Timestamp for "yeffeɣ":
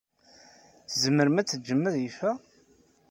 1.99-2.37